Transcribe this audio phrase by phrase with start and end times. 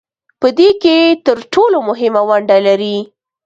[0.39, 2.97] په دې کې تر ټولو مهمه ونډه لري